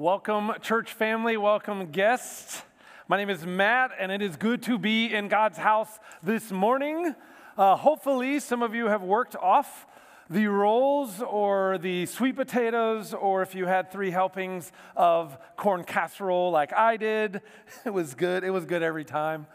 [0.00, 1.36] Welcome, church family.
[1.36, 2.62] Welcome, guests.
[3.08, 7.16] My name is Matt, and it is good to be in God's house this morning.
[7.56, 9.88] Uh, hopefully, some of you have worked off
[10.30, 16.52] the rolls or the sweet potatoes, or if you had three helpings of corn casserole
[16.52, 17.42] like I did,
[17.84, 18.44] it was good.
[18.44, 19.48] It was good every time.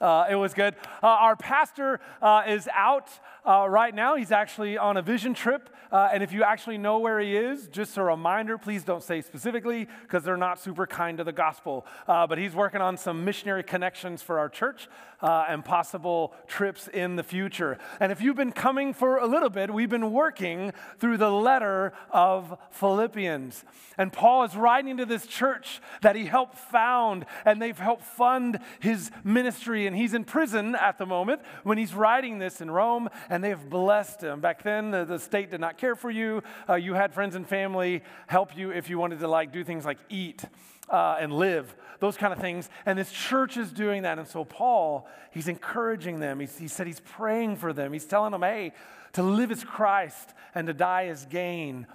[0.00, 0.76] Uh, it was good.
[1.02, 3.08] Uh, our pastor uh, is out
[3.48, 4.14] uh, right now.
[4.14, 5.70] He's actually on a vision trip.
[5.90, 9.22] Uh, and if you actually know where he is, just a reminder please don't say
[9.22, 11.86] specifically because they're not super kind to the gospel.
[12.06, 14.88] Uh, but he's working on some missionary connections for our church
[15.20, 17.78] and possible trips in the future.
[18.00, 21.92] And if you've been coming for a little bit, we've been working through the letter
[22.10, 23.64] of Philippians.
[23.96, 28.60] And Paul is writing to this church that he helped found, and they've helped fund
[28.78, 33.08] his ministry and he's in prison at the moment when he's writing this in Rome,
[33.28, 34.40] and they have blessed him.
[34.40, 36.42] Back then, the, the state did not care for you.
[36.68, 39.84] Uh, you had friends and family help you if you wanted to like do things
[39.84, 40.44] like eat.
[40.90, 42.70] Uh, and live, those kind of things.
[42.86, 44.18] And this church is doing that.
[44.18, 46.40] And so, Paul, he's encouraging them.
[46.40, 47.92] He's, he said he's praying for them.
[47.92, 48.72] He's telling them, hey,
[49.12, 51.86] to live as Christ and to die as gain.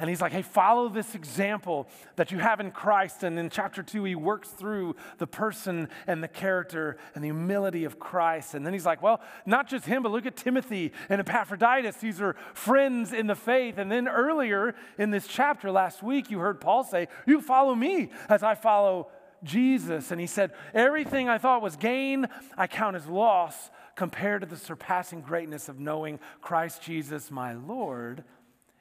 [0.00, 3.22] And he's like, hey, follow this example that you have in Christ.
[3.22, 7.84] And in chapter two, he works through the person and the character and the humility
[7.84, 8.54] of Christ.
[8.54, 11.96] And then he's like, well, not just him, but look at Timothy and Epaphroditus.
[11.96, 13.76] These are friends in the faith.
[13.76, 18.10] And then earlier in this chapter last week, you heard Paul say, You follow me
[18.28, 19.08] as I follow
[19.44, 20.10] Jesus.
[20.10, 24.56] And he said, Everything I thought was gain, I count as loss compared to the
[24.56, 28.24] surpassing greatness of knowing Christ Jesus, my Lord.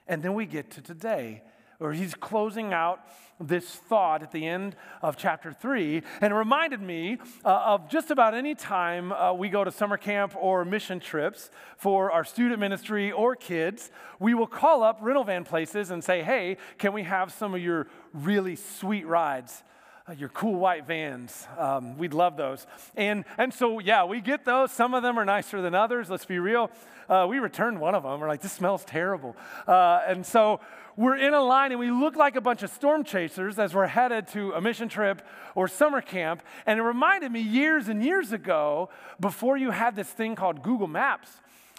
[0.09, 1.43] And then we get to today,
[1.77, 2.99] where he's closing out
[3.39, 6.03] this thought at the end of chapter three.
[6.19, 9.95] And it reminded me uh, of just about any time uh, we go to summer
[9.95, 15.23] camp or mission trips for our student ministry or kids, we will call up rental
[15.23, 19.63] van places and say, hey, can we have some of your really sweet rides?
[20.09, 21.46] Uh, your cool white vans.
[21.58, 22.66] Um, we'd love those.
[22.96, 24.72] And, and so, yeah, we get those.
[24.72, 26.72] Some of them are nicer than others, let's be real.
[27.08, 28.20] Uh, we returned one of them.
[28.20, 29.36] We're like, this smells terrible.
[29.68, 30.62] Uh, and so
[30.96, 33.88] we're in a line and we look like a bunch of storm chasers as we're
[33.88, 35.22] headed to a mission trip
[35.53, 36.41] or summer camp.
[36.66, 38.90] And it reminded me years and years ago,
[39.20, 41.30] before you had this thing called Google Maps,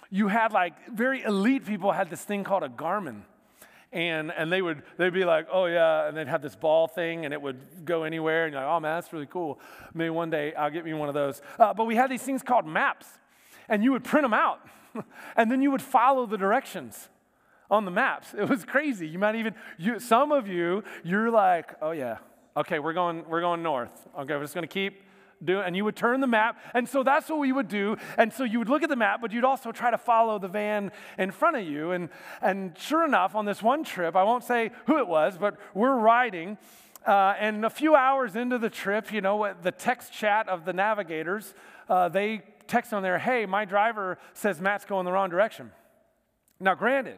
[0.09, 3.23] you had like very elite people had this thing called a Garmin
[3.91, 7.25] and and they would they'd be like, oh yeah, and they'd have this ball thing,
[7.25, 9.59] and it would go anywhere, and you're like, oh man, that's really cool.
[9.93, 11.41] Maybe one day I'll get me one of those.
[11.59, 13.07] Uh, but we had these things called maps,
[13.67, 14.59] and you would print them out,
[15.35, 17.09] and then you would follow the directions
[17.69, 18.33] on the maps.
[18.37, 19.07] It was crazy.
[19.07, 22.17] You might even you, some of you, you're like, oh yeah,
[22.55, 24.07] okay, we're going we're going north.
[24.19, 25.01] Okay, we're just gonna keep
[25.43, 26.59] do, and you would turn the map.
[26.73, 27.97] And so that's what we would do.
[28.17, 30.47] And so you would look at the map, but you'd also try to follow the
[30.47, 31.91] van in front of you.
[31.91, 32.09] And,
[32.41, 35.97] and sure enough, on this one trip, I won't say who it was, but we're
[35.97, 36.57] riding.
[37.05, 40.73] Uh, and a few hours into the trip, you know, the text chat of the
[40.73, 41.53] navigators,
[41.89, 45.71] uh, they text on there, hey, my driver says Matt's going the wrong direction.
[46.59, 47.17] Now, granted,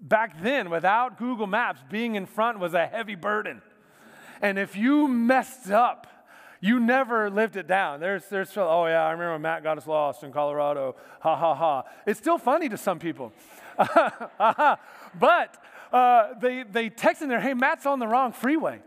[0.00, 3.62] back then, without Google Maps, being in front was a heavy burden.
[4.42, 6.06] And if you messed up,
[6.62, 7.98] you never lived it down.
[7.98, 10.94] There's, there's oh yeah, I remember when Matt got us lost in Colorado.
[11.20, 11.82] Ha ha ha.
[12.06, 13.32] It's still funny to some people.
[13.76, 18.80] but uh, they, they texted there, hey, Matt's on the wrong freeway.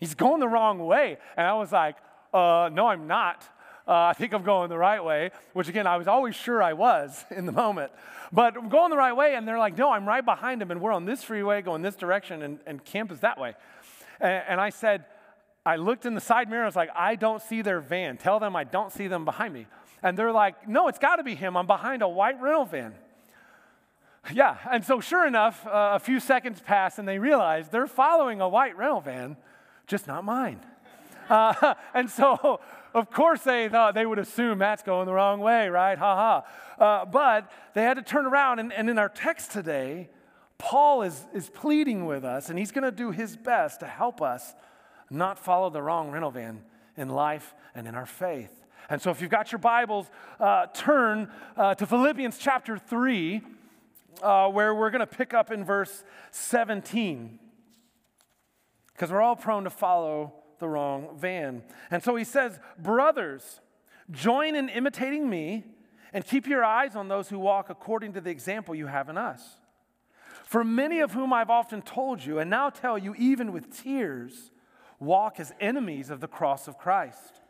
[0.00, 1.18] He's going the wrong way.
[1.36, 1.96] And I was like,
[2.34, 3.48] uh, no, I'm not.
[3.86, 6.72] Uh, I think I'm going the right way, which again, I was always sure I
[6.72, 7.92] was in the moment.
[8.32, 10.80] But I'm going the right way, and they're like, no, I'm right behind him, and
[10.80, 13.54] we're on this freeway going this direction, and, and camp is that way.
[14.20, 15.04] And, and I said,
[15.64, 16.62] I looked in the side mirror.
[16.62, 18.16] I was like, I don't see their van.
[18.16, 19.66] Tell them I don't see them behind me.
[20.02, 21.56] And they're like, No, it's got to be him.
[21.56, 22.94] I'm behind a white rental van.
[24.32, 24.56] Yeah.
[24.70, 28.48] And so, sure enough, uh, a few seconds pass and they realize they're following a
[28.48, 29.36] white rental van,
[29.86, 30.60] just not mine.
[31.30, 32.58] Uh, and so,
[32.92, 35.96] of course, they thought they would assume Matt's going the wrong way, right?
[35.96, 36.42] Ha
[36.76, 36.84] ha.
[36.84, 38.58] Uh, but they had to turn around.
[38.58, 40.08] And, and in our text today,
[40.58, 44.20] Paul is, is pleading with us, and he's going to do his best to help
[44.20, 44.54] us
[45.10, 46.62] not follow the wrong rental van
[46.96, 48.64] in life and in our faith.
[48.88, 50.06] And so, if you've got your Bibles,
[50.38, 53.40] uh, turn uh, to Philippians chapter 3,
[54.22, 57.38] uh, where we're going to pick up in verse 17.
[58.92, 61.62] Because we're all prone to follow the wrong van.
[61.90, 63.60] And so he says, Brothers,
[64.10, 65.64] join in imitating me
[66.12, 69.16] and keep your eyes on those who walk according to the example you have in
[69.16, 69.42] us.
[70.44, 74.50] For many of whom I've often told you, and now tell you even with tears,
[75.00, 77.40] walk as enemies of the cross of Christ.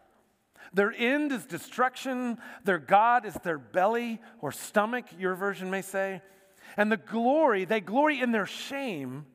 [0.73, 6.23] Their end is destruction, their God is their belly or stomach, your version may say.
[6.77, 9.27] And the glory, they glory in their shame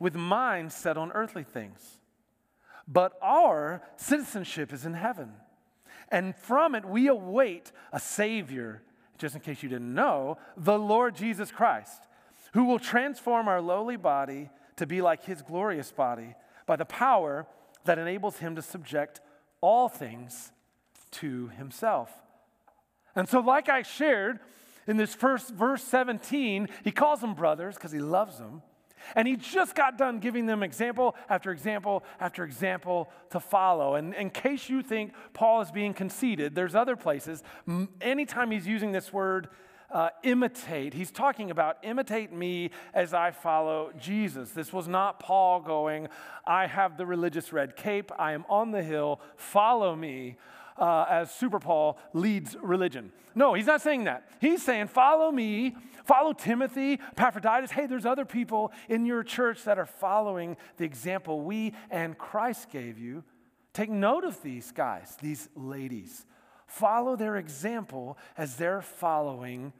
[0.00, 2.00] with minds set on earthly things.
[2.86, 5.32] but our citizenship is in heaven.
[6.10, 8.82] And from it, we await a Savior,
[9.18, 12.02] just in case you didn't know, the Lord Jesus Christ,
[12.52, 16.34] who will transform our lowly body to be like his glorious body
[16.66, 17.46] by the power
[17.84, 19.20] that enables him to subject
[19.60, 20.52] all things
[21.10, 22.10] to himself.
[23.14, 24.40] And so, like I shared
[24.86, 28.62] in this first verse 17, he calls them brothers because he loves them.
[29.14, 33.96] And he just got done giving them example after example after example to follow.
[33.96, 37.42] And in case you think Paul is being conceited, there's other places.
[38.00, 39.48] Anytime he's using this word,
[39.90, 44.50] uh, imitate, he's talking about imitate me as I follow Jesus.
[44.50, 46.08] This was not Paul going,
[46.46, 50.36] I have the religious red cape, I am on the hill, follow me
[50.76, 53.12] uh, as Super Paul leads religion.
[53.34, 54.28] No, he's not saying that.
[54.40, 57.70] He's saying, follow me, follow Timothy, Epaphroditus.
[57.70, 62.70] Hey, there's other people in your church that are following the example we and Christ
[62.70, 63.24] gave you.
[63.72, 66.26] Take note of these guys, these ladies.
[66.74, 69.72] Follow their example as they're following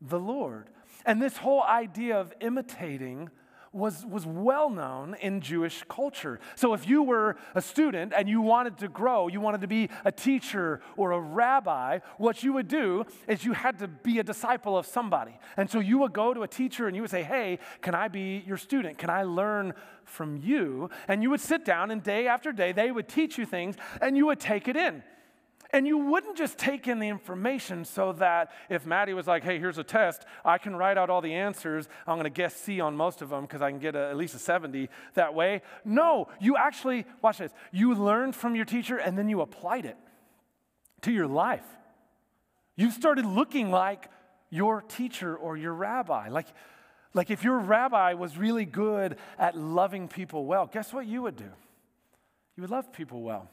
[0.00, 0.70] the Lord.
[1.04, 3.28] And this whole idea of imitating
[3.70, 6.40] was, was well known in Jewish culture.
[6.56, 9.90] So if you were a student and you wanted to grow, you wanted to be
[10.06, 14.24] a teacher or a rabbi, what you would do is you had to be a
[14.24, 15.38] disciple of somebody.
[15.58, 18.08] And so you would go to a teacher and you would say, Hey, can I
[18.08, 18.96] be your student?
[18.96, 19.74] Can I learn
[20.04, 20.88] from you?
[21.08, 24.16] And you would sit down and day after day, they would teach you things and
[24.16, 25.02] you would take it in.
[25.70, 29.58] And you wouldn't just take in the information so that if Maddie was like, hey,
[29.58, 31.88] here's a test, I can write out all the answers.
[32.06, 34.16] I'm going to guess C on most of them because I can get a, at
[34.16, 35.60] least a 70 that way.
[35.84, 39.98] No, you actually, watch this, you learned from your teacher and then you applied it
[41.02, 41.66] to your life.
[42.76, 44.08] You started looking like
[44.48, 46.28] your teacher or your rabbi.
[46.28, 46.46] Like,
[47.12, 51.36] like if your rabbi was really good at loving people well, guess what you would
[51.36, 51.50] do?
[52.56, 53.50] You would love people well.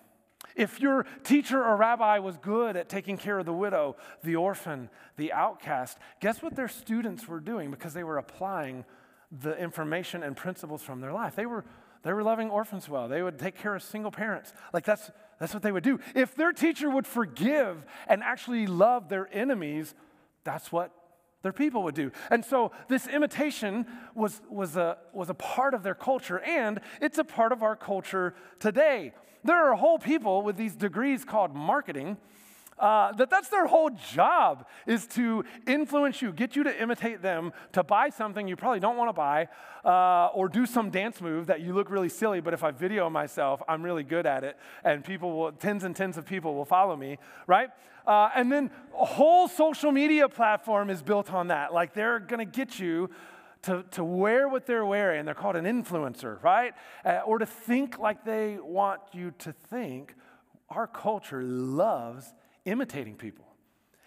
[0.55, 4.89] If your teacher or rabbi was good at taking care of the widow, the orphan,
[5.17, 8.85] the outcast, guess what their students were doing because they were applying
[9.31, 11.35] the information and principles from their life?
[11.35, 11.65] They were,
[12.03, 13.07] they were loving orphans well.
[13.07, 14.53] They would take care of single parents.
[14.73, 15.99] Like that's, that's what they would do.
[16.13, 19.93] If their teacher would forgive and actually love their enemies,
[20.45, 20.91] that's what
[21.45, 22.11] their people would do.
[22.31, 27.19] And so this imitation was, was, a, was a part of their culture, and it's
[27.19, 29.13] a part of our culture today.
[29.43, 32.17] There are whole people with these degrees called marketing.
[32.77, 37.53] Uh, that that's their whole job is to influence you get you to imitate them
[37.71, 39.47] to buy something you probably don't want to buy
[39.85, 43.09] uh, or do some dance move that you look really silly but if i video
[43.09, 46.65] myself i'm really good at it and people will tens and tens of people will
[46.65, 47.17] follow me
[47.47, 47.69] right
[48.07, 48.69] uh, and then
[48.99, 53.09] a whole social media platform is built on that like they're going to get you
[53.65, 55.25] to, to wear what they're wearing.
[55.25, 56.73] They're called an influencer, right?
[57.03, 60.13] Uh, or to think like they want you to think.
[60.69, 62.33] Our culture loves
[62.65, 63.45] imitating people.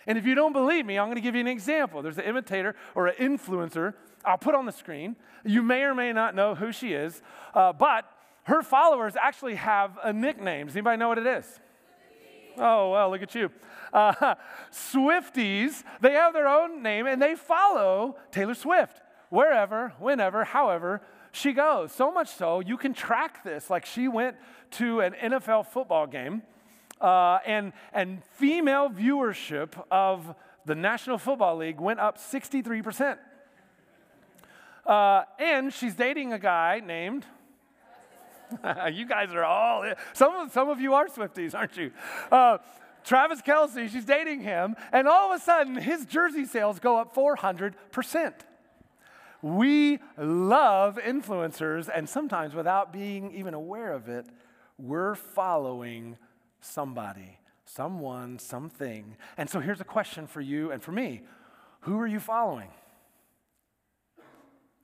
[0.06, 2.02] And if you don't believe me, I'm going to give you an example.
[2.02, 3.94] There's an imitator or an influencer
[4.24, 5.16] I'll put on the screen.
[5.44, 7.22] You may or may not know who she is,
[7.54, 8.04] uh, but
[8.44, 10.66] her followers actually have a nickname.
[10.66, 11.60] Does anybody know what it is?
[12.56, 13.50] Oh, well, look at you.
[13.92, 14.34] Uh,
[14.72, 21.52] Swifties, they have their own name and they follow Taylor Swift wherever, whenever, however she
[21.52, 21.92] goes.
[21.92, 23.70] So much so, you can track this.
[23.70, 24.36] Like she went
[24.72, 26.42] to an NFL football game,
[27.00, 33.18] uh, and, and female viewership of the National Football League went up 63%.
[34.86, 37.24] Uh, and she's dating a guy named.
[38.92, 39.92] you guys are all.
[40.14, 41.92] Some of, some of you are Swifties, aren't you?
[42.32, 42.58] Uh,
[43.04, 47.14] Travis Kelce, she's dating him, and all of a sudden his jersey sales go up
[47.14, 48.34] 400%.
[49.40, 54.26] We love influencers, and sometimes without being even aware of it,
[54.78, 56.16] we're following
[56.68, 59.16] somebody, someone, something.
[59.36, 61.22] And so here's a question for you and for me
[61.80, 62.70] Who are you following?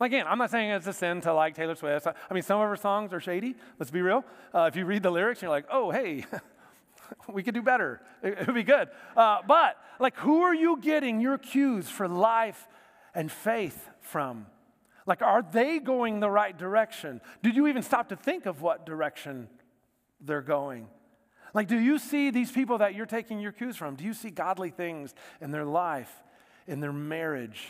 [0.00, 2.06] Like again, I'm not saying it's a sin to like Taylor Swift.
[2.06, 4.24] I mean, some of her songs are shady, let's be real.
[4.52, 6.24] Uh, if you read the lyrics, you're like, oh, hey,
[7.32, 8.00] we could do better.
[8.22, 8.88] It would be good.
[9.16, 12.66] Uh, but, like, who are you getting your cues for life
[13.14, 14.46] and faith from?
[15.06, 17.20] Like, are they going the right direction?
[17.42, 19.48] Did you even stop to think of what direction
[20.20, 20.88] they're going?
[21.54, 23.94] Like, do you see these people that you're taking your cues from?
[23.94, 26.12] Do you see godly things in their life,
[26.66, 27.68] in their marriage?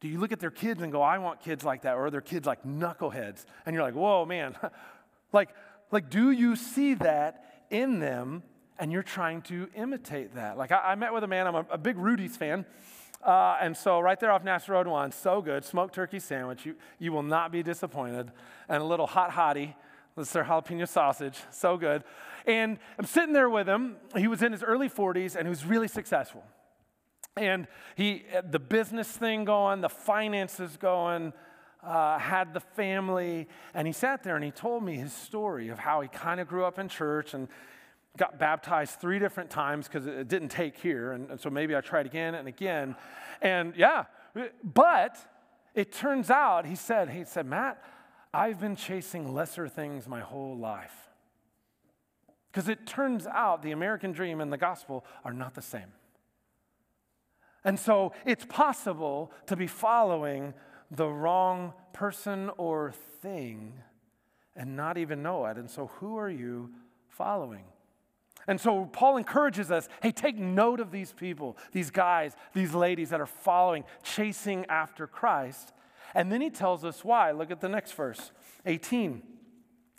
[0.00, 1.94] Do you look at their kids and go, I want kids like that?
[1.94, 3.46] Or are their kids like knuckleheads?
[3.64, 4.56] And you're like, whoa, man.
[5.32, 5.50] like,
[5.92, 8.42] like, do you see that in them
[8.78, 10.58] and you're trying to imitate that?
[10.58, 12.66] Like, I, I met with a man, I'm a, a big Rudy's fan.
[13.24, 15.64] Uh, and so, right there off National Road 1, so good.
[15.64, 16.66] Smoked turkey sandwich.
[16.66, 18.30] You, you will not be disappointed.
[18.68, 19.74] And a little hot hottie,
[20.16, 21.38] This is their jalapeno sausage.
[21.50, 22.04] So good.
[22.46, 23.96] And I'm sitting there with him.
[24.16, 26.44] He was in his early 40s and he was really successful.
[27.36, 27.66] And
[27.96, 31.32] he the business thing going, the finances going,
[31.82, 33.48] uh, had the family.
[33.74, 36.46] And he sat there and he told me his story of how he kind of
[36.46, 37.48] grew up in church and
[38.16, 41.12] got baptized three different times because it didn't take here.
[41.12, 42.94] And, and so maybe I tried again and again.
[43.42, 44.04] And yeah,
[44.62, 45.16] but
[45.74, 47.82] it turns out, he said, he said, Matt,
[48.34, 50.92] I've been chasing lesser things my whole life.
[52.50, 55.92] Because it turns out the American dream and the gospel are not the same.
[57.64, 60.52] And so it's possible to be following
[60.90, 63.74] the wrong person or thing
[64.56, 65.56] and not even know it.
[65.56, 66.70] And so, who are you
[67.08, 67.64] following?
[68.46, 73.10] And so, Paul encourages us hey, take note of these people, these guys, these ladies
[73.10, 75.72] that are following, chasing after Christ,
[76.14, 77.30] and then he tells us why.
[77.32, 78.30] Look at the next verse,
[78.66, 79.22] 18.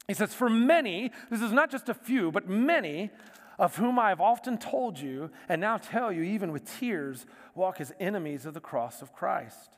[0.07, 3.11] He says, For many, this is not just a few, but many
[3.57, 7.79] of whom I have often told you, and now tell you, even with tears, walk
[7.79, 9.77] as enemies of the cross of Christ.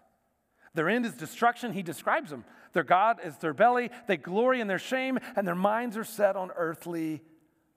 [0.74, 1.74] Their end is destruction.
[1.74, 2.46] He describes them.
[2.74, 3.90] Their God is their belly.
[4.08, 7.22] They glory in their shame, and their minds are set on earthly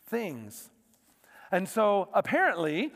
[0.08, 0.70] things.
[1.52, 2.92] And so apparently,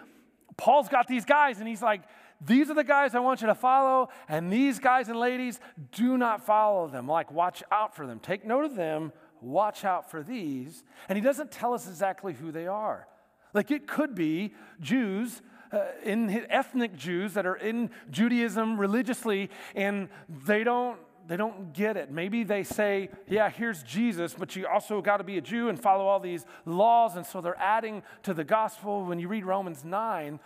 [0.56, 2.02] Paul's got these guys, and he's like,
[2.40, 5.60] these are the guys I want you to follow, and these guys and ladies,
[5.92, 7.06] do not follow them.
[7.06, 8.18] Like, watch out for them.
[8.18, 10.84] Take note of them, watch out for these.
[11.08, 13.06] And he doesn't tell us exactly who they are.
[13.52, 15.42] Like, it could be Jews.
[15.72, 21.96] Uh, in ethnic Jews that are in Judaism religiously, and they don't they don't get
[21.96, 22.10] it.
[22.10, 25.80] Maybe they say, yeah, here's Jesus, but you also got to be a Jew and
[25.80, 27.16] follow all these laws.
[27.16, 29.04] And so they're adding to the gospel.
[29.04, 30.38] When you read Romans 9,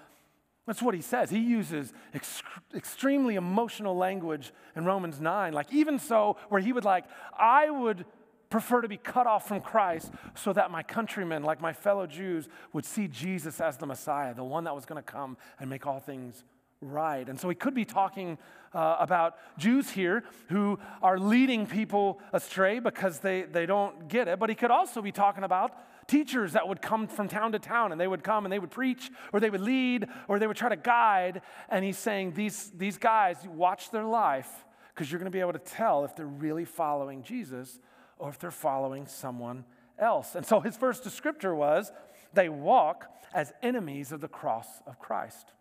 [0.69, 1.31] that's what he says.
[1.31, 2.43] He uses ex-
[2.75, 5.53] extremely emotional language in Romans 9.
[5.53, 7.05] Like, even so, where he would, like,
[7.37, 8.05] I would
[8.51, 12.49] prefer to be cut off from Christ so that my countrymen, like my fellow Jews,
[12.73, 15.87] would see Jesus as the Messiah, the one that was going to come and make
[15.87, 16.45] all things
[16.81, 17.29] right.
[17.29, 18.39] And so he could be talking
[18.73, 24.39] uh, about Jews here who are leading people astray because they, they don't get it,
[24.39, 25.73] but he could also be talking about
[26.09, 28.71] teachers that would come from town to town and they would come and they would
[28.71, 31.43] preach or they would lead or they would try to guide.
[31.69, 35.53] And he's saying, These, these guys, watch their life because you're going to be able
[35.53, 37.79] to tell if they're really following Jesus
[38.19, 39.65] or if they're following someone
[39.99, 40.35] else.
[40.35, 41.93] And so his first descriptor was,
[42.33, 45.53] They walk as enemies of the cross of Christ.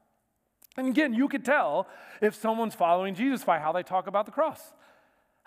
[0.77, 1.87] And again, you could tell
[2.21, 4.73] if someone's following Jesus by how they talk about the cross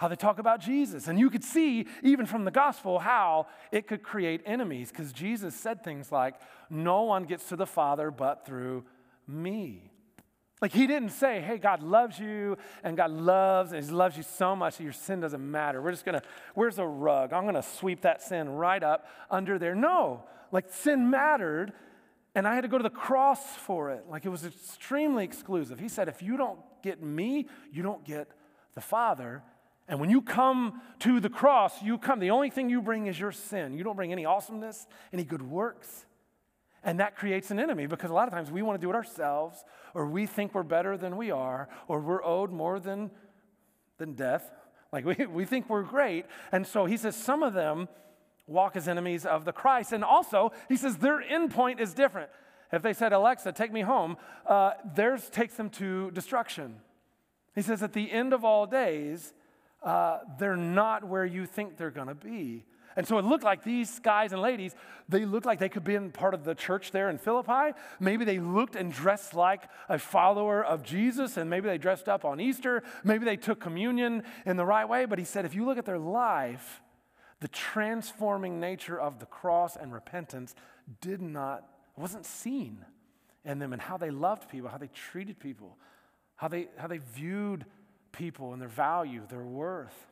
[0.00, 1.08] how they talk about Jesus.
[1.08, 5.54] And you could see, even from the gospel, how it could create enemies because Jesus
[5.54, 6.36] said things like,
[6.70, 8.84] No one gets to the Father but through
[9.28, 9.90] me.
[10.62, 14.22] Like he didn't say, Hey, God loves you and God loves and he loves you
[14.22, 15.82] so much that your sin doesn't matter.
[15.82, 16.22] We're just gonna,
[16.54, 17.34] where's a rug?
[17.34, 19.74] I'm gonna sweep that sin right up under there.
[19.74, 21.74] No, like sin mattered
[22.34, 24.06] and I had to go to the cross for it.
[24.08, 25.78] Like it was extremely exclusive.
[25.78, 28.30] He said, If you don't get me, you don't get
[28.72, 29.42] the Father.
[29.90, 33.18] And when you come to the cross, you come, the only thing you bring is
[33.18, 33.76] your sin.
[33.76, 36.06] You don't bring any awesomeness, any good works.
[36.84, 38.94] And that creates an enemy because a lot of times we want to do it
[38.94, 43.10] ourselves, or we think we're better than we are, or we're owed more than,
[43.98, 44.48] than death.
[44.92, 46.24] Like we, we think we're great.
[46.52, 47.88] And so he says some of them
[48.46, 49.92] walk as enemies of the Christ.
[49.92, 52.30] And also, he says their endpoint is different.
[52.72, 56.76] If they said, Alexa, take me home, uh, theirs takes them to destruction.
[57.56, 59.34] He says, at the end of all days,
[59.82, 62.64] uh, they're not where you think they're going to be.
[62.96, 64.74] And so it looked like these guys and ladies,
[65.08, 67.72] they looked like they could be in part of the church there in Philippi.
[68.00, 72.24] Maybe they looked and dressed like a follower of Jesus, and maybe they dressed up
[72.24, 72.82] on Easter.
[73.04, 75.04] Maybe they took communion in the right way.
[75.04, 76.82] But he said, if you look at their life,
[77.40, 80.54] the transforming nature of the cross and repentance
[81.00, 81.64] did not,
[81.96, 82.84] wasn't seen
[83.44, 85.78] in them and how they loved people, how they treated people,
[86.36, 87.64] how they, how they viewed
[88.12, 90.06] people and their value, their worth.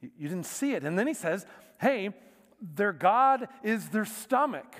[0.00, 0.84] You, didn't see it.
[0.84, 1.46] And then he says,
[1.80, 2.10] hey,
[2.60, 4.76] their God is their stomach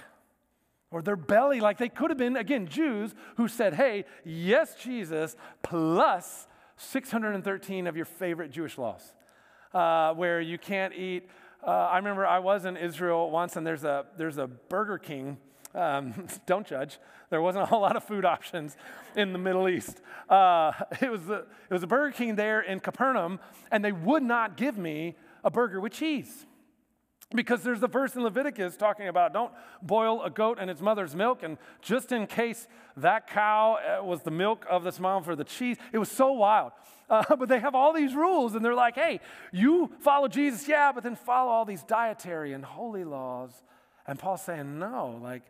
[0.90, 5.37] or their belly, like they could have been, again, Jews who said, hey, yes, Jesus,
[5.62, 9.12] plus 613 of your favorite Jewish laws,
[9.73, 11.28] uh, where you can't eat.
[11.66, 15.38] Uh, I remember I was in Israel once, and there's a, there's a Burger King
[15.75, 16.99] um, don't judge.
[17.31, 18.76] There wasn't a whole lot of food options
[19.16, 20.00] in the Middle East.
[20.28, 23.40] Uh, it, was a, it was a Burger King there in Capernaum,
[23.71, 26.47] and they would not give me a burger with cheese.
[27.35, 29.52] Because there's the verse in Leviticus talking about don't
[29.83, 31.43] boil a goat in its mother's milk.
[31.43, 35.43] And just in case that cow uh, was the milk of this mom for the
[35.43, 36.73] cheese, it was so wild.
[37.09, 39.21] Uh, but they have all these rules, and they're like, hey,
[39.52, 43.50] you follow Jesus, yeah, but then follow all these dietary and holy laws.
[44.07, 45.43] And Paul's saying, no, like,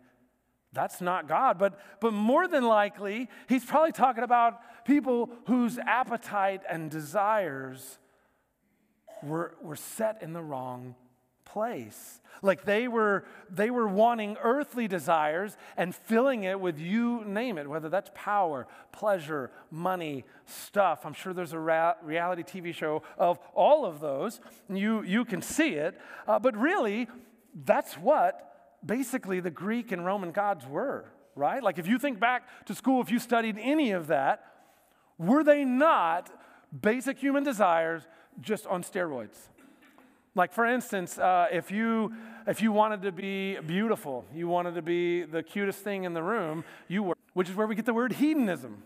[0.74, 1.58] that's not God.
[1.58, 7.98] But, but more than likely, he's probably talking about people whose appetite and desires
[9.22, 10.94] were, were set in the wrong
[11.44, 12.20] place.
[12.42, 17.68] Like they were, they were wanting earthly desires and filling it with you name it,
[17.68, 21.06] whether that's power, pleasure, money, stuff.
[21.06, 24.40] I'm sure there's a ra- reality TV show of all of those.
[24.68, 25.98] You, you can see it.
[26.26, 27.08] Uh, but really,
[27.64, 28.53] that's what
[28.84, 31.62] basically the Greek and Roman gods were, right?
[31.62, 34.44] Like if you think back to school, if you studied any of that,
[35.18, 36.30] were they not
[36.82, 38.02] basic human desires
[38.40, 39.36] just on steroids?
[40.34, 42.12] Like, for instance, uh, if, you,
[42.46, 46.22] if you wanted to be beautiful, you wanted to be the cutest thing in the
[46.22, 48.82] room, you were, which is where we get the word hedonism.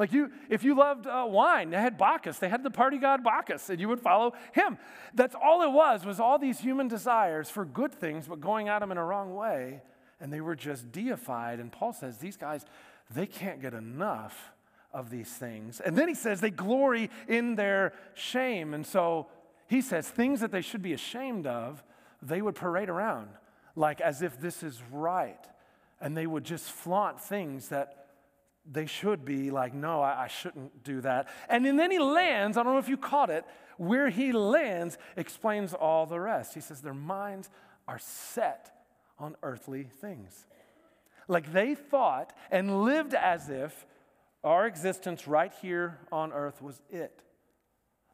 [0.00, 2.38] Like you, if you loved uh, wine, they had Bacchus.
[2.38, 4.78] They had the party god Bacchus, and you would follow him.
[5.12, 6.06] That's all it was.
[6.06, 9.34] Was all these human desires for good things, but going at them in a wrong
[9.34, 9.82] way,
[10.18, 11.60] and they were just deified.
[11.60, 12.64] And Paul says these guys,
[13.14, 14.52] they can't get enough
[14.90, 15.80] of these things.
[15.80, 19.26] And then he says they glory in their shame, and so
[19.66, 21.84] he says things that they should be ashamed of,
[22.22, 23.28] they would parade around
[23.76, 25.44] like as if this is right.
[26.00, 27.99] And they would just flaunt things that
[28.70, 31.28] they should be like, no, I, I shouldn't do that.
[31.48, 33.44] And then he lands, I don't know if you caught it,
[33.76, 36.54] where he lands explains all the rest.
[36.54, 37.50] He says their minds
[37.88, 38.70] are set
[39.18, 40.46] on earthly things.
[41.28, 43.86] Like they thought and lived as if
[44.44, 47.22] our existence right here on earth was it.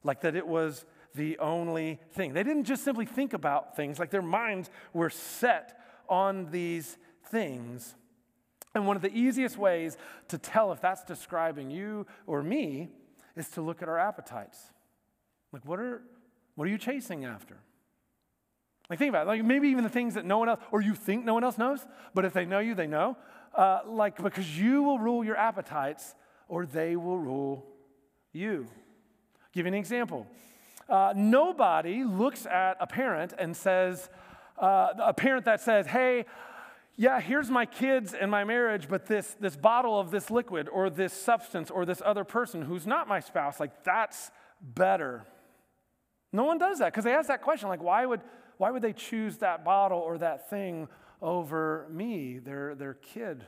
[0.02, 0.84] Like that it was
[1.14, 2.32] the only thing.
[2.32, 6.98] They didn't just simply think about things, like their minds were set on these
[7.30, 7.94] things.
[8.76, 9.96] And one of the easiest ways
[10.28, 12.90] to tell if that's describing you or me
[13.34, 14.58] is to look at our appetites.
[15.50, 16.02] Like, what are,
[16.56, 17.56] what are you chasing after?
[18.90, 19.28] Like, think about it.
[19.28, 21.56] Like, maybe even the things that no one else, or you think no one else
[21.56, 23.16] knows, but if they know you, they know.
[23.54, 26.14] Uh, like, because you will rule your appetites,
[26.46, 27.64] or they will rule
[28.34, 28.66] you.
[29.40, 30.26] I'll give you an example.
[30.86, 34.10] Uh, nobody looks at a parent and says,
[34.58, 36.26] uh, a parent that says, hey,
[36.96, 40.88] yeah, here's my kids and my marriage, but this, this bottle of this liquid or
[40.88, 44.30] this substance or this other person who's not my spouse, like that's
[44.62, 45.26] better.
[46.32, 48.22] No one does that because they ask that question, like, why would,
[48.56, 50.88] why would they choose that bottle or that thing
[51.20, 53.44] over me, their, their kid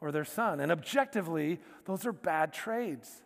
[0.00, 0.58] or their son?
[0.58, 3.22] And objectively, those are bad trades.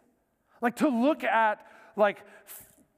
[0.60, 2.22] Like to look at like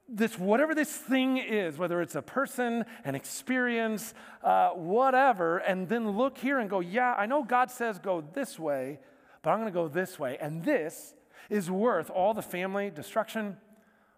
[0.08, 6.10] this, whatever this thing is, whether it's a person, an experience, uh, whatever, and then
[6.10, 9.00] look here and go, yeah, I know God says go this way,
[9.42, 10.38] but I'm going to go this way.
[10.40, 11.14] And this
[11.50, 13.56] is worth all the family destruction,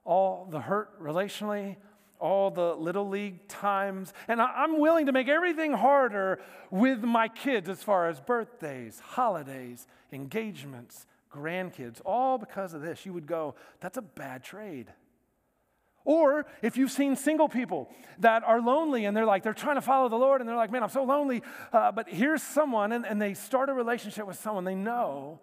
[0.05, 1.77] all the hurt relationally,
[2.21, 4.13] all the little league times.
[4.27, 9.87] And I'm willing to make everything harder with my kids as far as birthdays, holidays,
[10.13, 13.07] engagements, grandkids, all because of this.
[13.07, 14.93] You would go, that's a bad trade.
[16.05, 19.83] Or if you've seen single people that are lonely and they're like, they're trying to
[19.83, 21.43] follow the Lord and they're like, man, I'm so lonely.
[21.73, 25.41] Uh, but here's someone, and, and they start a relationship with someone they know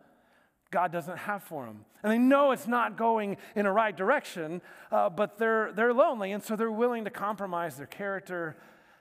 [0.72, 1.86] God doesn't have for them.
[2.04, 6.32] And they know it's not going in a right direction, uh, but they're, they're lonely.
[6.32, 8.58] And so they're willing to compromise their character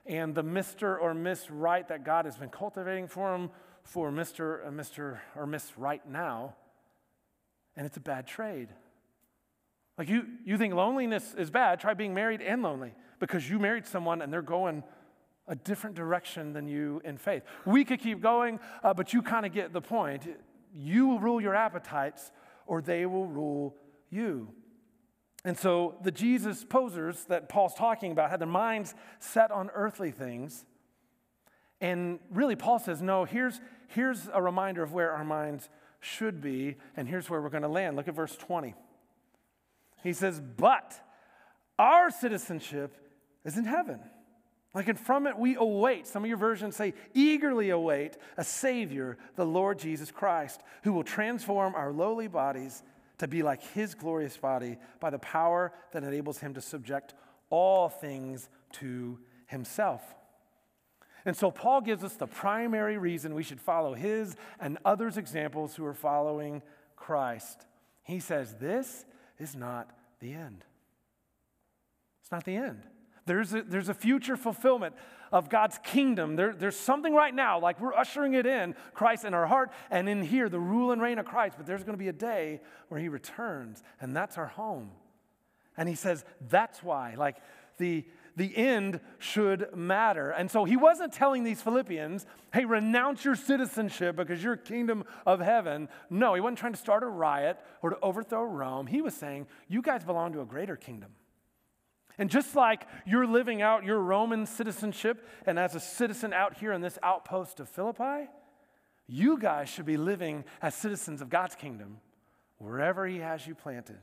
[0.06, 1.00] and the Mr.
[1.00, 3.50] or Miss Right that God has been cultivating for them
[3.82, 4.66] for Mr.
[4.66, 5.18] Uh, Mr.
[5.34, 6.54] or Miss Right now.
[7.76, 8.68] And it's a bad trade.
[9.96, 13.86] Like you, you think loneliness is bad, try being married and lonely because you married
[13.86, 14.82] someone and they're going
[15.46, 17.42] a different direction than you in faith.
[17.64, 20.26] We could keep going, uh, but you kind of get the point.
[20.74, 22.32] You will rule your appetites
[22.66, 23.76] or they will rule
[24.10, 24.48] you.
[25.44, 30.10] And so the Jesus posers that Paul's talking about had their minds set on earthly
[30.10, 30.64] things.
[31.80, 35.68] And really, Paul says, no, here's, here's a reminder of where our minds
[36.00, 37.96] should be, and here's where we're going to land.
[37.96, 38.74] Look at verse 20.
[40.04, 40.94] He says, But
[41.78, 42.94] our citizenship
[43.44, 43.98] is in heaven.
[44.74, 49.16] Like, and from it we await, some of your versions say, eagerly await a Savior,
[49.36, 52.82] the Lord Jesus Christ, who will transform our lowly bodies
[53.18, 57.14] to be like his glorious body by the power that enables him to subject
[57.50, 60.02] all things to himself.
[61.24, 65.74] And so, Paul gives us the primary reason we should follow his and others' examples
[65.74, 66.62] who are following
[66.96, 67.64] Christ.
[68.02, 69.06] He says, This
[69.44, 70.64] is not the end.
[72.22, 72.82] It's not the end.
[73.26, 74.94] There's a, there's a future fulfillment
[75.32, 76.36] of God's kingdom.
[76.36, 80.08] There, there's something right now, like we're ushering it in, Christ in our heart, and
[80.08, 81.56] in here, the rule and reign of Christ.
[81.56, 84.90] But there's going to be a day where he returns, and that's our home.
[85.76, 87.36] And he says, that's why, like,
[87.78, 88.04] the,
[88.36, 90.30] the end should matter.
[90.30, 95.40] And so he wasn't telling these Philippians, hey, renounce your citizenship because you're kingdom of
[95.40, 95.88] heaven.
[96.10, 98.86] No, he wasn't trying to start a riot or to overthrow Rome.
[98.86, 101.10] He was saying, you guys belong to a greater kingdom.
[102.18, 106.72] And just like you're living out your Roman citizenship and as a citizen out here
[106.72, 108.28] in this outpost of Philippi,
[109.06, 111.98] you guys should be living as citizens of God's kingdom
[112.58, 113.98] wherever He has you planted.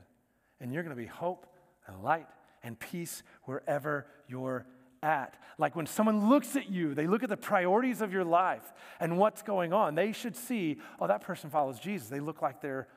[0.60, 1.46] And you're going to be hope
[1.86, 2.28] and light
[2.62, 4.66] and peace wherever you're
[5.02, 5.36] at.
[5.58, 9.18] Like when someone looks at you, they look at the priorities of your life and
[9.18, 9.94] what's going on.
[9.94, 12.08] They should see, oh, that person follows Jesus.
[12.08, 12.88] They look like their,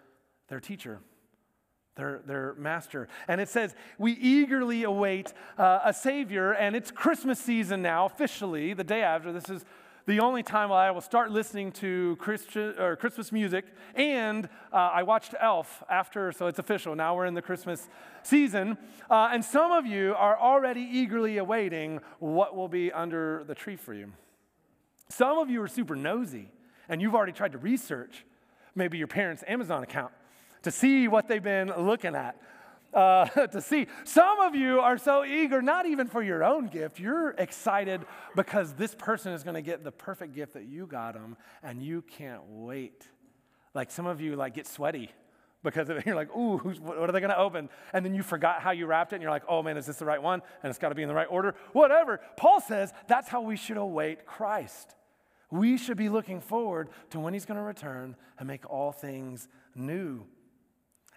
[0.47, 0.99] their teacher,
[1.95, 3.07] their, their master.
[3.27, 8.73] And it says, we eagerly await uh, a Savior, and it's Christmas season now, officially,
[8.73, 9.33] the day after.
[9.33, 9.65] This is
[10.05, 13.65] the only time I will start listening to Christian, or Christmas music.
[13.95, 16.95] And uh, I watched Elf after, so it's official.
[16.95, 17.89] Now we're in the Christmas
[18.21, 18.77] season.
[19.09, 23.75] Uh, and some of you are already eagerly awaiting what will be under the tree
[23.75, 24.11] for you.
[25.09, 26.51] Some of you are super nosy,
[26.87, 28.25] and you've already tried to research
[28.75, 30.11] maybe your parents' Amazon account
[30.61, 32.39] to see what they've been looking at
[32.93, 33.87] uh, to see.
[34.03, 36.99] Some of you are so eager, not even for your own gift.
[36.99, 41.13] You're excited because this person is going to get the perfect gift that you got
[41.13, 43.07] them, and you can't wait.
[43.73, 45.11] Like some of you, like get sweaty
[45.65, 47.69] because you're like, ooh, what are they going to open?
[47.91, 49.97] And then you forgot how you wrapped it, and you're like, oh man, is this
[49.97, 50.41] the right one?
[50.63, 51.55] And it's got to be in the right order.
[51.73, 52.21] Whatever.
[52.37, 54.95] Paul says that's how we should await Christ.
[55.51, 59.47] We should be looking forward to when he's going to return and make all things
[59.75, 60.25] new.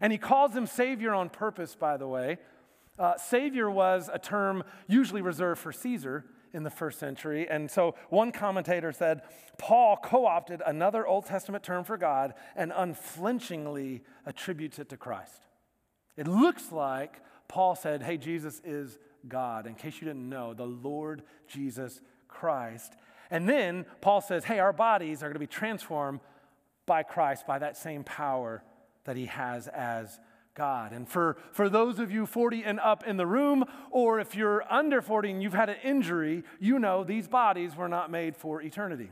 [0.00, 2.38] And he calls him Savior on purpose, by the way.
[2.98, 7.48] Uh, savior was a term usually reserved for Caesar in the first century.
[7.48, 9.22] And so one commentator said
[9.56, 15.46] Paul co opted another Old Testament term for God and unflinchingly attributes it to Christ.
[16.16, 19.66] It looks like Paul said, Hey, Jesus is God.
[19.66, 22.94] In case you didn't know, the Lord Jesus Christ.
[23.30, 26.20] And then Paul says, Hey, our bodies are going to be transformed
[26.86, 28.62] by Christ, by that same power
[29.08, 30.20] that he has as
[30.54, 30.92] God.
[30.92, 34.70] And for, for those of you 40 and up in the room, or if you're
[34.70, 38.60] under 40 and you've had an injury, you know these bodies were not made for
[38.60, 39.10] eternity.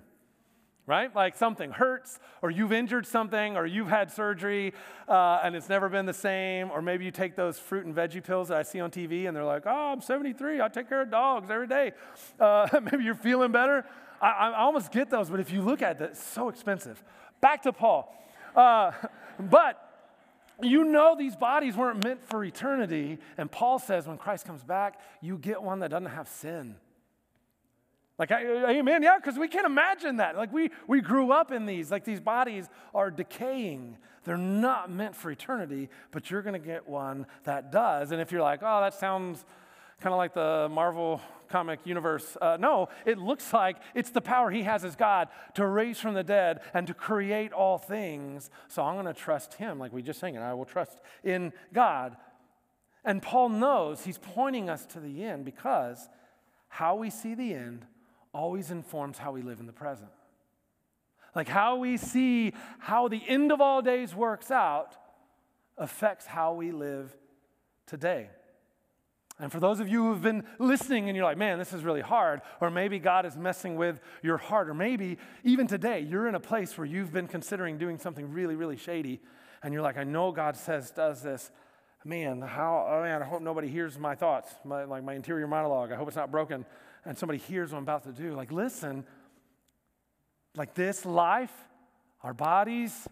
[0.86, 1.14] Right?
[1.16, 4.74] Like something hurts, or you've injured something, or you've had surgery
[5.08, 8.22] uh, and it's never been the same, or maybe you take those fruit and veggie
[8.22, 11.00] pills that I see on TV and they're like, oh, I'm 73, I take care
[11.00, 11.92] of dogs every day.
[12.38, 13.86] Uh, maybe you're feeling better.
[14.20, 17.02] I, I, almost get those, but if you look at it, it's so expensive.
[17.40, 18.14] Back to Paul.
[18.54, 18.92] Uh,
[19.40, 19.85] but
[20.62, 23.18] you know these bodies weren't meant for eternity.
[23.36, 26.76] And Paul says when Christ comes back, you get one that doesn't have sin.
[28.18, 30.36] Like, amen, yeah, because we can't imagine that.
[30.36, 31.90] Like, we, we grew up in these.
[31.90, 33.98] Like, these bodies are decaying.
[34.24, 38.12] They're not meant for eternity, but you're going to get one that does.
[38.12, 39.44] And if you're like, oh, that sounds
[40.00, 42.36] kind of like the Marvel comic universe.
[42.40, 46.14] Uh, no, it looks like it's the power he has as God to raise from
[46.14, 48.50] the dead and to create all things.
[48.68, 51.52] So I'm going to trust him, like we just sang, and I will trust in
[51.72, 52.16] God.
[53.04, 56.08] And Paul knows he's pointing us to the end because
[56.68, 57.86] how we see the end
[58.34, 60.10] always informs how we live in the present.
[61.34, 64.96] Like how we see how the end of all days works out
[65.78, 67.14] affects how we live
[67.86, 68.30] today.
[69.38, 72.00] And for those of you who've been listening and you're like, man, this is really
[72.00, 76.34] hard, or maybe God is messing with your heart, or maybe even today you're in
[76.34, 79.20] a place where you've been considering doing something really, really shady,
[79.62, 81.50] and you're like, I know God says does this.
[82.04, 85.90] Man, how, oh man, I hope nobody hears my thoughts, my, like my interior monologue.
[85.90, 86.64] I hope it's not broken
[87.06, 88.34] and somebody hears what I'm about to do.
[88.34, 89.06] Like, listen,
[90.56, 91.52] like this life,
[92.22, 93.08] our bodies,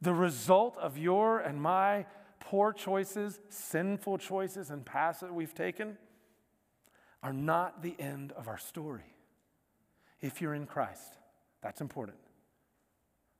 [0.00, 2.04] the result of your and my
[2.42, 5.96] poor choices, sinful choices, and paths that we've taken
[7.22, 9.14] are not the end of our story.
[10.20, 11.14] If you're in Christ,
[11.62, 12.18] that's important.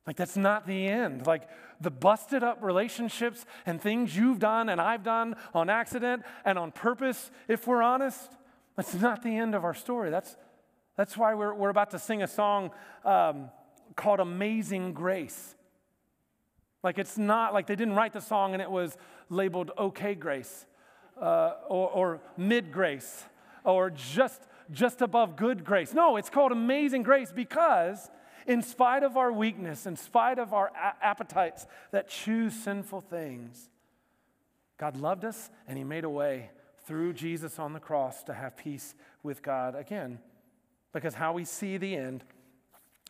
[0.07, 1.27] Like, that's not the end.
[1.27, 1.49] Like,
[1.81, 6.71] the busted up relationships and things you've done and I've done on accident and on
[6.71, 8.31] purpose, if we're honest,
[8.75, 10.09] that's not the end of our story.
[10.09, 10.35] That's,
[10.95, 12.71] that's why we're, we're about to sing a song
[13.05, 13.49] um,
[13.95, 15.55] called Amazing Grace.
[16.83, 18.97] Like it's not like they didn't write the song and it was
[19.29, 20.65] labeled okay grace
[21.19, 23.23] uh, or, or mid grace
[23.63, 24.41] or just,
[24.71, 25.93] just above good grace.
[25.93, 28.11] No, it's called amazing grace because
[28.45, 33.69] in spite of our weakness, in spite of our a- appetites that choose sinful things,
[34.77, 36.49] God loved us and He made a way
[36.85, 40.19] through Jesus on the cross to have peace with God again.
[40.91, 42.25] Because how we see the end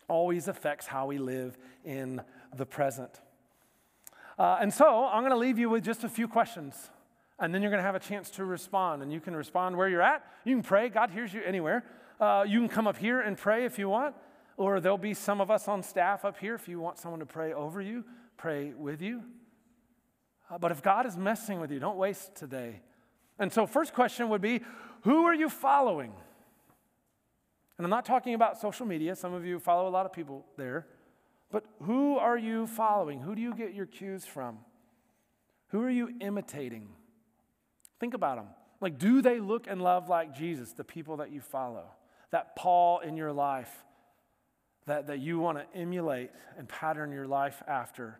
[0.06, 2.22] always affects how we live in
[2.56, 3.20] the present.
[4.38, 6.90] Uh, and so I'm going to leave you with just a few questions.
[7.38, 9.02] And then you're going to have a chance to respond.
[9.02, 10.24] And you can respond where you're at.
[10.44, 10.88] You can pray.
[10.88, 11.84] God hears you anywhere.
[12.20, 14.14] Uh, you can come up here and pray if you want.
[14.56, 17.26] Or there'll be some of us on staff up here if you want someone to
[17.26, 18.04] pray over you,
[18.36, 19.22] pray with you.
[20.50, 22.80] Uh, but if God is messing with you, don't waste today.
[23.38, 24.60] And so, first question would be
[25.02, 26.12] who are you following?
[27.76, 29.16] And I'm not talking about social media.
[29.16, 30.86] Some of you follow a lot of people there.
[31.54, 33.20] But who are you following?
[33.20, 34.58] Who do you get your cues from?
[35.68, 36.88] Who are you imitating?
[38.00, 38.46] Think about them.
[38.80, 41.84] Like, do they look and love like Jesus, the people that you follow?
[42.32, 43.70] That Paul in your life
[44.86, 48.18] that, that you want to emulate and pattern your life after?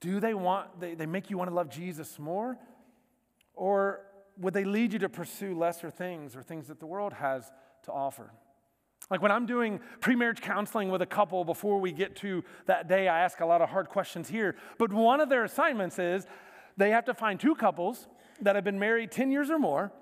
[0.00, 2.58] Do they want, they, they make you want to love Jesus more?
[3.54, 4.02] Or
[4.36, 7.50] would they lead you to pursue lesser things or things that the world has
[7.84, 8.34] to offer?
[9.10, 13.08] Like when I'm doing pre-marriage counseling with a couple before we get to that day,
[13.08, 14.56] I ask a lot of hard questions here.
[14.78, 16.26] But one of their assignments is
[16.76, 18.08] they have to find two couples
[18.40, 19.92] that have been married 10 years or more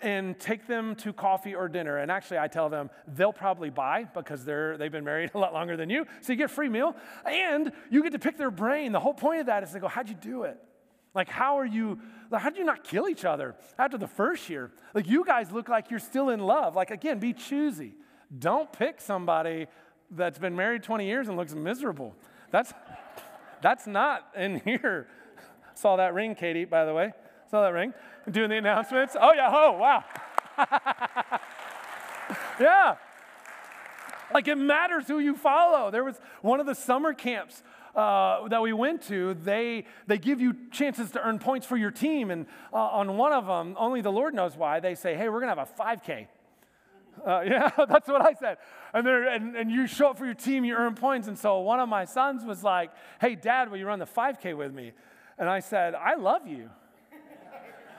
[0.00, 1.98] and take them to coffee or dinner.
[1.98, 5.52] And actually, I tell them they'll probably buy because they're, they've been married a lot
[5.52, 6.06] longer than you.
[6.20, 8.92] So you get free meal and you get to pick their brain.
[8.92, 10.58] The whole point of that is they go, How'd you do it?
[11.14, 14.50] Like, how are you, like, how did you not kill each other after the first
[14.50, 14.72] year?
[14.94, 16.74] Like, you guys look like you're still in love.
[16.74, 17.94] Like, again, be choosy.
[18.38, 19.66] Don't pick somebody
[20.10, 22.14] that's been married 20 years and looks miserable.
[22.50, 22.72] That's,
[23.62, 25.08] that's not in here.
[25.74, 27.12] Saw that ring, Katie, by the way.
[27.50, 27.92] Saw that ring.
[28.30, 29.16] Doing the announcements.
[29.20, 29.50] Oh, yeah.
[29.52, 30.04] Oh, wow.
[32.60, 32.96] yeah.
[34.32, 35.90] Like it matters who you follow.
[35.90, 37.62] There was one of the summer camps
[37.94, 41.92] uh, that we went to, they, they give you chances to earn points for your
[41.92, 42.30] team.
[42.30, 45.40] And uh, on one of them, only the Lord knows why, they say, hey, we're
[45.40, 46.26] going to have a 5K.
[47.24, 48.58] Uh, yeah, that's what I said.
[48.92, 51.26] And, and, and you show up for your team, you earn points.
[51.26, 54.54] And so one of my sons was like, hey, dad, will you run the 5K
[54.54, 54.92] with me?
[55.38, 56.68] And I said, I love you.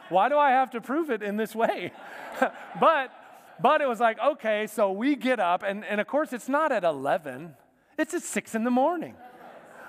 [0.09, 1.91] Why do I have to prove it in this way?
[2.79, 3.11] but,
[3.59, 6.71] but it was like, okay, so we get up, and, and of course, it's not
[6.71, 7.55] at 11,
[7.97, 9.15] it's at 6 in the morning.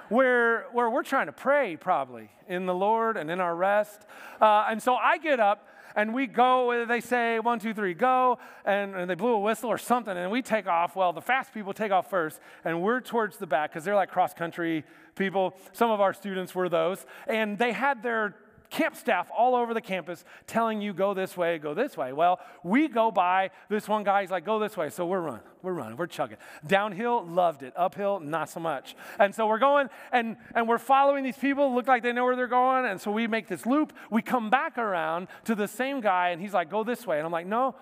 [0.08, 4.06] Where, where we're trying to pray, probably, in the Lord and in our rest.
[4.40, 8.38] Uh, and so I get up, and we go, they say, one, two, three, go,
[8.66, 10.94] and, and, they blew a whistle or something, and we take off.
[10.94, 14.10] Well, the fast people take off first, and we're towards the back because they're like
[14.10, 15.54] cross country people.
[15.72, 18.36] Some of our students were those, and they had their
[18.70, 22.12] camp staff all over the campus telling you go this way, go this way.
[22.12, 24.90] Well, we go by this one guy, he's like, go this way.
[24.90, 26.38] So we're running, we're running, we're chugging.
[26.66, 27.72] Downhill, loved it.
[27.76, 28.94] Uphill, not so much.
[29.18, 32.36] And so we're going and, and we're following these people, look like they know where
[32.36, 32.86] they're going.
[32.86, 33.92] And so we make this loop.
[34.10, 37.18] We come back around to the same guy and he's like, go this way.
[37.18, 37.74] And I'm like, no,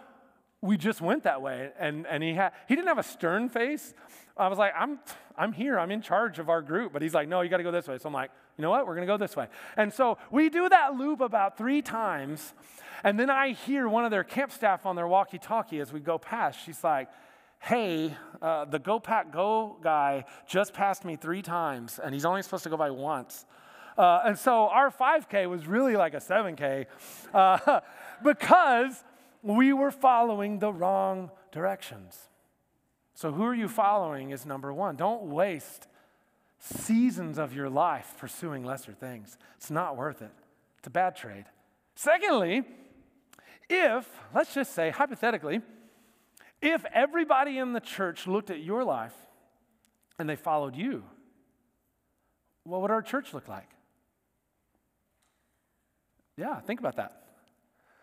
[0.64, 1.70] we just went that way.
[1.78, 3.92] And, and he, had, he didn't have a stern face.
[4.36, 4.98] I was like, I'm,
[5.36, 5.78] I'm here.
[5.78, 6.92] I'm in charge of our group.
[6.92, 7.98] But he's like, no, you got to go this way.
[7.98, 8.86] So I'm like, you know what?
[8.86, 9.48] We're going to go this way.
[9.76, 12.54] And so we do that loop about three times.
[13.02, 16.00] And then I hear one of their camp staff on their walkie talkie as we
[16.00, 16.58] go past.
[16.64, 17.08] She's like,
[17.64, 22.42] hey, uh, the Go Pack Go guy just passed me three times, and he's only
[22.42, 23.46] supposed to go by once.
[23.96, 26.86] Uh, and so our 5K was really like a 7K
[27.32, 27.80] uh,
[28.22, 29.02] because
[29.42, 32.28] we were following the wrong directions.
[33.14, 34.96] So, who are you following is number one.
[34.96, 35.86] Don't waste
[36.64, 39.36] seasons of your life pursuing lesser things.
[39.56, 40.30] It's not worth it.
[40.78, 41.44] It's a bad trade.
[41.94, 42.64] Secondly,
[43.68, 45.60] if, let's just say hypothetically,
[46.62, 49.14] if everybody in the church looked at your life
[50.18, 51.04] and they followed you,
[52.64, 53.68] what would our church look like?
[56.36, 57.24] Yeah, think about that.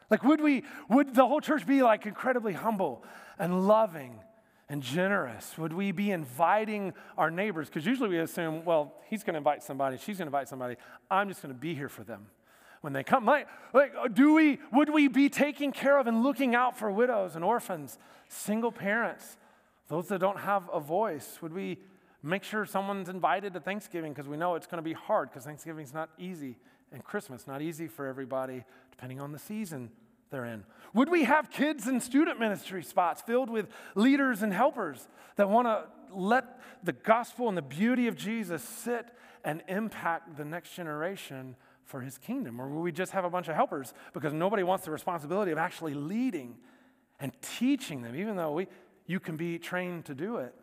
[0.10, 3.04] Like, would we, would the whole church be like incredibly humble
[3.40, 4.20] and loving
[4.72, 5.58] and generous?
[5.58, 7.68] Would we be inviting our neighbors?
[7.68, 10.78] Because usually we assume, well, he's going to invite somebody, she's going to invite somebody.
[11.12, 12.28] I'm just going to be here for them
[12.80, 13.26] when they come.
[13.26, 17.36] Like, like, do we, would we be taking care of and looking out for widows
[17.36, 19.36] and orphans, single parents,
[19.90, 21.40] those that don't have a voice?
[21.42, 21.78] Would we
[22.24, 25.44] make sure someone's invited to Thanksgiving because we know it's going to be hard because
[25.44, 26.58] Thanksgiving's not easy
[26.94, 29.90] and Christmas not easy for everybody depending on the season
[30.32, 30.64] they're in?
[30.94, 35.68] Would we have kids and student ministry spots filled with leaders and helpers that want
[35.68, 39.06] to let the gospel and the beauty of Jesus sit
[39.44, 42.60] and impact the next generation for his kingdom?
[42.60, 45.58] Or will we just have a bunch of helpers because nobody wants the responsibility of
[45.58, 46.58] actually leading
[47.20, 48.68] and teaching them, even though we,
[49.06, 50.56] you can be trained to do it?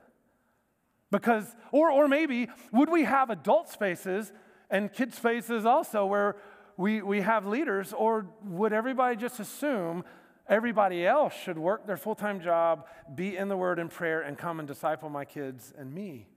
[1.10, 4.32] Because, or, or maybe, would we have adult spaces
[4.70, 6.36] and kids' spaces also where
[6.78, 10.04] we, we have leaders, or would everybody just assume
[10.48, 14.38] everybody else should work their full time job, be in the Word and prayer, and
[14.38, 16.28] come and disciple my kids and me?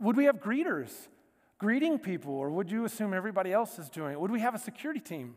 [0.00, 0.92] Would we have greeters
[1.58, 4.20] greeting people, or would you assume everybody else is doing it?
[4.20, 5.34] Would we have a security team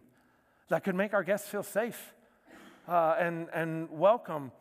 [0.70, 2.14] that could make our guests feel safe
[2.88, 4.52] uh, and, and welcome?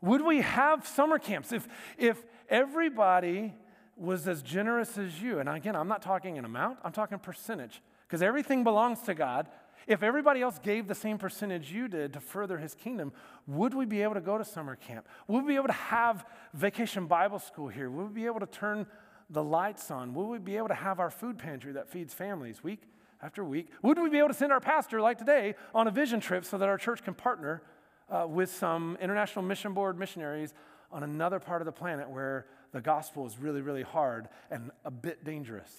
[0.00, 3.54] Would we have summer camps if, if everybody
[3.96, 5.38] was as generous as you?
[5.38, 9.48] And again, I'm not talking an amount, I'm talking percentage, because everything belongs to God.
[9.86, 13.12] If everybody else gave the same percentage you did to further his kingdom,
[13.46, 15.06] would we be able to go to summer camp?
[15.28, 17.90] Would we be able to have vacation Bible school here?
[17.90, 18.86] Would we be able to turn
[19.28, 20.14] the lights on?
[20.14, 22.80] Would we be able to have our food pantry that feeds families week
[23.22, 23.68] after week?
[23.82, 26.56] Would we be able to send our pastor, like today, on a vision trip so
[26.56, 27.62] that our church can partner
[28.08, 30.54] uh, with some International Mission Board missionaries
[30.90, 34.90] on another part of the planet where the gospel is really, really hard and a
[34.90, 35.70] bit dangerous?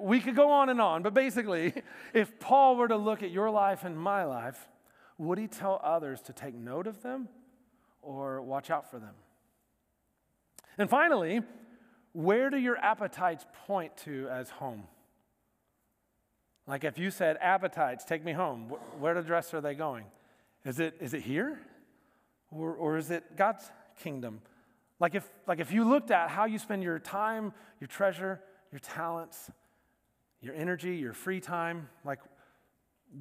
[0.00, 1.72] We could go on and on, but basically,
[2.12, 4.68] if Paul were to look at your life and my life,
[5.16, 7.28] would he tell others to take note of them
[8.02, 9.14] or watch out for them?
[10.78, 11.42] And finally,
[12.12, 14.82] where do your appetites point to as home?
[16.66, 20.06] Like if you said, appetites, take me home, where to address are they going?
[20.64, 21.60] Is it, is it here?
[22.50, 23.70] Or, or is it God's
[24.02, 24.40] kingdom?
[25.00, 28.78] Like if, like if you looked at how you spend your time, your treasure, your
[28.78, 29.50] talents,
[30.40, 32.20] your energy, your free time, like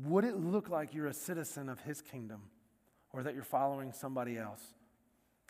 [0.05, 2.41] would it look like you're a citizen of his kingdom
[3.11, 4.61] or that you're following somebody else?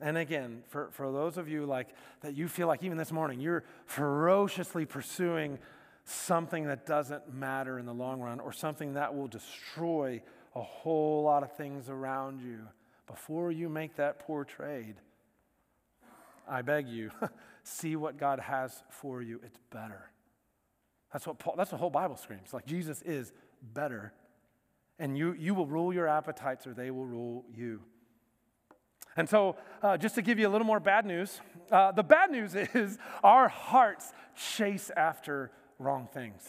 [0.02, 1.90] And again, for, for those of you like
[2.22, 5.60] that you feel like even this morning, you're ferociously pursuing
[6.04, 10.22] something that doesn't matter in the long run or something that will destroy
[10.56, 12.60] a whole lot of things around you
[13.08, 14.96] before you make that poor trade.
[16.48, 17.12] I beg you,
[17.64, 19.40] see what God has for you.
[19.44, 20.10] It's better.
[21.12, 22.54] That's what Paul, that's the whole Bible screams.
[22.54, 24.14] Like Jesus is better.
[25.00, 27.82] And you, you will rule your appetites or they will rule you.
[29.16, 31.40] And so, uh, just to give you a little more bad news,
[31.72, 36.48] uh, the bad news is our hearts chase after wrong things.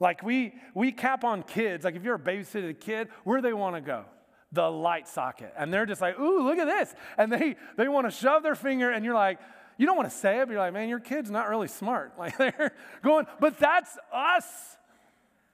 [0.00, 3.52] Like we, we cap on kids, like if you're a babysitted kid, where do they
[3.52, 4.04] want to go?
[4.52, 5.52] The light socket.
[5.56, 6.94] And they're just like, ooh, look at this.
[7.16, 9.38] And they, they want to shove their finger, and you're like,
[9.78, 12.12] you don't want to say it, but you're like, man, your kid's not really smart.
[12.18, 14.44] Like they're going, but that's us.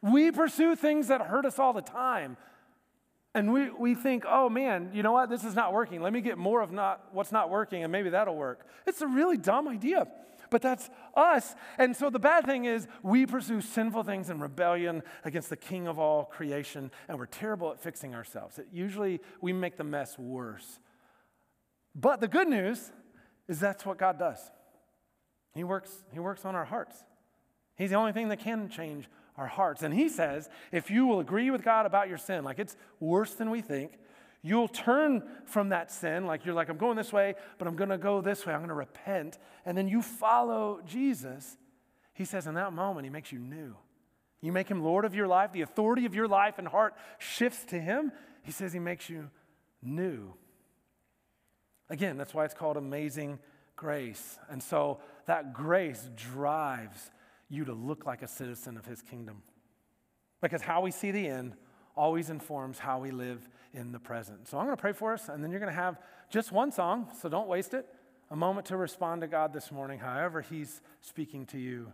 [0.00, 2.36] We pursue things that hurt us all the time.
[3.34, 5.28] And we, we think, oh man, you know what?
[5.28, 6.00] This is not working.
[6.00, 8.66] Let me get more of not what's not working, and maybe that'll work.
[8.86, 10.06] It's a really dumb idea,
[10.54, 11.56] but that's us.
[11.78, 15.88] And so the bad thing is, we pursue sinful things in rebellion against the King
[15.88, 18.60] of all creation, and we're terrible at fixing ourselves.
[18.60, 20.78] It, usually, we make the mess worse.
[21.92, 22.92] But the good news
[23.48, 24.38] is that's what God does.
[25.56, 27.02] He works, he works on our hearts.
[27.74, 29.82] He's the only thing that can change our hearts.
[29.82, 33.34] And he says, if you will agree with God about your sin, like it's worse
[33.34, 33.98] than we think,
[34.44, 37.88] you'll turn from that sin, like you're like, I'm going this way, but I'm going
[37.88, 38.52] to go this way.
[38.52, 39.38] I'm going to repent.
[39.64, 41.56] And then you follow Jesus.
[42.12, 43.74] He says, in that moment, he makes you new.
[44.42, 47.64] You make him Lord of your life, the authority of your life and heart shifts
[47.66, 48.12] to him.
[48.42, 49.30] He says he makes you
[49.82, 50.34] new.
[51.88, 53.38] Again, that's why it's called amazing
[53.76, 54.38] grace.
[54.50, 57.10] And so that grace drives
[57.48, 59.42] you to look like a citizen of his kingdom.
[60.42, 61.54] Because how we see the end
[61.96, 64.48] always informs how we live in the present.
[64.48, 65.98] So I'm going to pray for us, and then you're going to have
[66.30, 67.86] just one song, so don't waste it.
[68.30, 71.92] A moment to respond to God this morning, however He's speaking to you